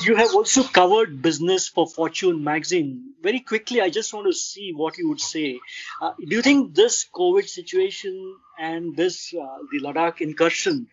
you 0.00 0.16
have 0.16 0.34
also 0.34 0.62
covered 0.62 1.22
business 1.22 1.68
for 1.68 1.86
Fortune 1.86 2.42
magazine. 2.42 3.14
Very 3.22 3.40
quickly, 3.40 3.80
I 3.80 3.90
just 3.90 4.12
want 4.14 4.26
to 4.26 4.32
see 4.32 4.72
what 4.74 4.98
you 4.98 5.08
would 5.08 5.20
say. 5.20 5.60
Uh, 6.00 6.12
do 6.18 6.36
you 6.36 6.42
think 6.42 6.74
this 6.74 7.06
COVID 7.14 7.48
situation 7.48 8.36
and 8.58 8.96
this 8.96 9.34
uh, 9.34 9.58
the 9.70 9.80
Ladakh 9.80 10.20
incursion 10.20 10.86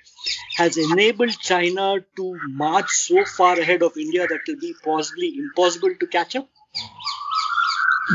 has 0.57 0.77
enabled 0.77 1.39
China 1.39 1.99
to 2.17 2.39
march 2.47 2.89
so 2.89 3.25
far 3.25 3.59
ahead 3.59 3.83
of 3.83 3.97
India 3.97 4.27
that 4.27 4.41
it 4.47 4.51
will 4.51 4.59
be 4.59 4.73
possibly 4.83 5.35
impossible 5.37 5.95
to 5.99 6.07
catch 6.07 6.35
up? 6.35 6.47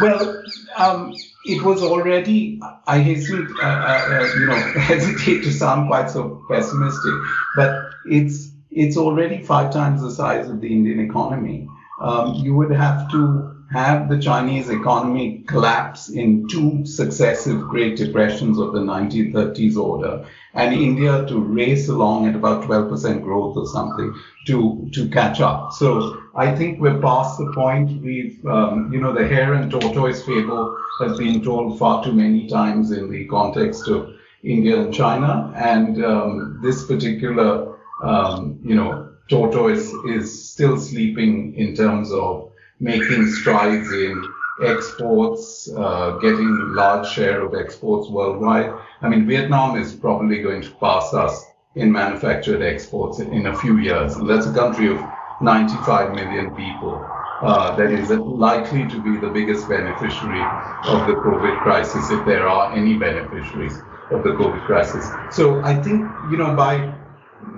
Well, 0.00 0.42
um, 0.76 1.14
it 1.44 1.62
was 1.62 1.82
already. 1.82 2.60
I 2.86 2.98
uh, 2.98 2.98
uh, 2.98 3.66
uh, 3.66 4.28
you 4.38 4.46
know, 4.46 4.56
hesitate 4.80 5.44
to 5.44 5.52
sound 5.52 5.88
quite 5.88 6.10
so 6.10 6.42
pessimistic, 6.48 7.14
but 7.56 7.90
it's 8.06 8.53
it's 8.74 8.96
already 8.96 9.42
five 9.42 9.72
times 9.72 10.02
the 10.02 10.10
size 10.10 10.48
of 10.48 10.60
the 10.60 10.72
Indian 10.72 11.00
economy. 11.00 11.68
Um, 12.00 12.34
you 12.34 12.54
would 12.54 12.72
have 12.72 13.10
to 13.12 13.54
have 13.72 14.08
the 14.08 14.18
Chinese 14.20 14.68
economy 14.68 15.42
collapse 15.46 16.08
in 16.08 16.46
two 16.48 16.84
successive 16.84 17.62
Great 17.62 17.96
Depressions 17.96 18.58
of 18.58 18.72
the 18.72 18.80
1930s 18.80 19.76
order, 19.76 20.26
and 20.54 20.74
India 20.74 21.24
to 21.26 21.38
race 21.38 21.88
along 21.88 22.28
at 22.28 22.34
about 22.34 22.64
12% 22.64 23.22
growth 23.22 23.56
or 23.56 23.66
something 23.66 24.14
to 24.46 24.88
to 24.92 25.08
catch 25.08 25.40
up. 25.40 25.72
So 25.72 26.20
I 26.34 26.54
think 26.54 26.80
we're 26.80 27.00
past 27.00 27.38
the 27.38 27.52
point. 27.52 28.02
We've, 28.02 28.44
um, 28.46 28.92
you 28.92 29.00
know, 29.00 29.12
the 29.12 29.26
hare 29.26 29.54
and 29.54 29.70
tortoise 29.70 30.24
fable 30.24 30.76
has 31.00 31.16
been 31.18 31.42
told 31.42 31.78
far 31.78 32.04
too 32.04 32.12
many 32.12 32.48
times 32.48 32.90
in 32.90 33.10
the 33.10 33.24
context 33.26 33.88
of 33.88 34.10
India 34.42 34.80
and 34.80 34.92
China, 34.92 35.52
and 35.56 36.04
um, 36.04 36.60
this 36.62 36.84
particular 36.84 37.73
um, 38.04 38.60
you 38.62 38.74
know, 38.74 39.10
tortoise 39.28 39.92
is 40.06 40.24
is 40.24 40.50
still 40.50 40.78
sleeping 40.78 41.54
in 41.54 41.74
terms 41.74 42.12
of 42.12 42.52
making 42.80 43.26
strides 43.28 43.90
in 43.92 44.22
exports, 44.62 45.68
uh, 45.76 46.12
getting 46.18 46.74
large 46.74 47.08
share 47.08 47.44
of 47.44 47.54
exports 47.54 48.08
worldwide. 48.08 48.72
I 49.02 49.08
mean, 49.08 49.26
Vietnam 49.26 49.76
is 49.76 49.94
probably 49.94 50.42
going 50.42 50.62
to 50.62 50.70
pass 50.72 51.12
us 51.12 51.44
in 51.74 51.90
manufactured 51.90 52.62
exports 52.62 53.18
in 53.18 53.46
a 53.46 53.56
few 53.58 53.78
years. 53.78 54.14
And 54.16 54.28
that's 54.30 54.46
a 54.46 54.54
country 54.54 54.88
of 54.88 55.00
95 55.40 56.14
million 56.14 56.54
people. 56.54 57.04
Uh, 57.42 57.74
that 57.76 57.90
is 57.90 58.10
likely 58.10 58.86
to 58.88 59.02
be 59.02 59.18
the 59.18 59.28
biggest 59.28 59.68
beneficiary 59.68 60.40
of 60.86 61.06
the 61.08 61.14
COVID 61.14 61.60
crisis, 61.62 62.10
if 62.10 62.24
there 62.24 62.46
are 62.46 62.72
any 62.72 62.96
beneficiaries 62.96 63.76
of 64.12 64.22
the 64.22 64.30
COVID 64.30 64.64
crisis. 64.66 65.04
So 65.32 65.60
I 65.62 65.74
think, 65.74 66.08
you 66.30 66.36
know, 66.36 66.54
by 66.54 66.94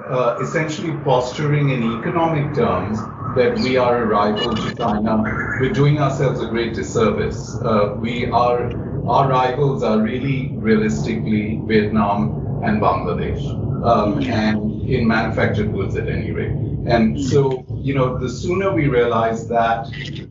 uh, 0.08 0.38
essentially 0.40 0.92
posturing 1.04 1.70
in 1.70 1.82
economic 2.00 2.54
terms 2.54 2.98
that 3.36 3.58
we 3.58 3.76
are 3.76 4.02
a 4.02 4.06
rival 4.06 4.54
to 4.54 4.74
China, 4.76 5.22
we're 5.60 5.72
doing 5.72 5.98
ourselves 5.98 6.40
a 6.40 6.46
great 6.46 6.74
disservice. 6.74 7.54
Uh, 7.56 7.94
we 7.98 8.26
are 8.26 8.72
our 9.06 9.28
rivals 9.28 9.82
are 9.84 10.00
really 10.00 10.52
realistically 10.56 11.60
Vietnam 11.66 12.62
and 12.64 12.82
Bangladesh, 12.82 13.65
um, 13.86 14.22
and 14.22 14.88
in 14.88 15.06
manufactured 15.06 15.72
goods 15.72 15.96
at 15.96 16.08
any 16.08 16.32
rate. 16.32 16.52
And 16.86 17.20
so, 17.20 17.64
you 17.74 17.94
know, 17.94 18.18
the 18.18 18.28
sooner 18.28 18.72
we 18.72 18.88
realize 18.88 19.48
that 19.48 19.88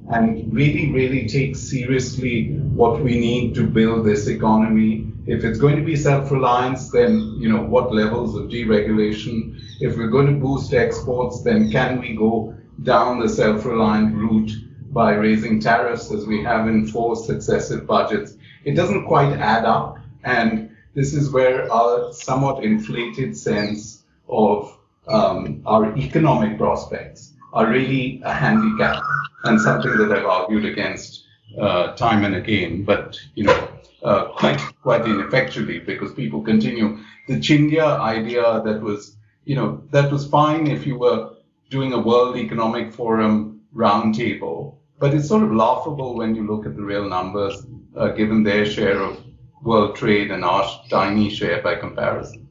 and 0.10 0.54
really, 0.54 0.92
really 0.92 1.28
take 1.28 1.56
seriously 1.56 2.54
what 2.54 3.02
we 3.02 3.20
need 3.20 3.56
to 3.56 3.68
build 3.68 4.06
this 4.06 4.28
economy 4.28 5.12
if 5.28 5.44
it's 5.44 5.58
going 5.58 5.76
to 5.76 5.82
be 5.82 5.96
self-reliance, 5.96 6.92
then 6.92 7.38
you 7.40 7.50
know 7.50 7.64
what 7.64 7.94
levels 7.94 8.36
of 8.36 8.48
deregulation. 8.50 9.60
If 9.80 9.98
we're 9.98 10.10
going 10.10 10.28
to 10.28 10.40
boost 10.40 10.74
exports, 10.74 11.42
then 11.42 11.72
can 11.72 12.00
we 12.00 12.16
go 12.16 12.56
down 12.84 13.20
the 13.20 13.30
self-reliant 13.30 14.16
route 14.16 14.52
by 14.94 15.14
raising 15.14 15.60
tariffs 15.60 16.12
as 16.12 16.28
we 16.28 16.44
have 16.44 16.68
in 16.68 16.86
four 16.86 17.16
successive 17.16 17.88
budgets? 17.88 18.38
It 18.66 18.76
doesn't 18.76 19.08
quite 19.08 19.34
add 19.34 19.66
up, 19.66 19.98
and 20.24 20.75
this 20.96 21.14
is 21.14 21.30
where 21.30 21.72
our 21.72 22.12
somewhat 22.14 22.64
inflated 22.64 23.38
sense 23.38 24.04
of 24.28 24.76
um, 25.08 25.62
our 25.66 25.96
economic 25.98 26.58
prospects 26.58 27.34
are 27.54 27.68
really 27.68 28.22
a 28.24 28.34
handicap 28.34 29.04
and 29.44 29.62
something 29.62 29.98
that 29.98 30.12
I've 30.12 30.26
argued 30.26 30.66
against 30.66 31.26
uh, 31.60 31.94
time 31.96 32.24
and 32.26 32.36
again. 32.36 32.84
But 32.84 33.20
you 33.36 33.44
know, 33.44 33.70
uh, 34.04 34.26
quite 34.30 34.60
quite 34.82 35.06
ineffectually 35.06 35.80
because 35.80 36.14
people 36.14 36.42
continue 36.42 36.98
the 37.28 37.36
Chindia 37.36 38.00
idea 38.00 38.62
that 38.66 38.82
was 38.82 39.16
you 39.44 39.56
know 39.56 39.84
that 39.92 40.12
was 40.12 40.28
fine 40.28 40.68
if 40.68 40.88
you 40.88 40.98
were 40.98 41.36
doing 41.70 41.94
a 41.94 42.00
World 42.00 42.38
Economic 42.38 42.94
Forum 42.94 43.62
roundtable, 43.76 44.76
but 45.00 45.14
it's 45.14 45.28
sort 45.28 45.44
of 45.44 45.52
laughable 45.52 46.16
when 46.16 46.36
you 46.36 46.48
look 46.48 46.66
at 46.66 46.76
the 46.76 46.84
real 46.84 47.08
numbers 47.10 47.66
uh, 47.96 48.10
given 48.10 48.44
their 48.44 48.66
share 48.66 49.02
of 49.02 49.18
world 49.62 49.96
trade 49.96 50.32
and 50.32 50.44
our 50.44 50.66
tiny 50.90 51.30
share 51.30 51.62
by 51.62 51.76
comparison. 51.76 52.48